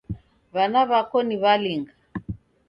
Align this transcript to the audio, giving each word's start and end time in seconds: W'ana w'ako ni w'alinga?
W'ana 0.53 0.81
w'ako 0.89 1.17
ni 1.27 1.35
w'alinga? 1.41 1.93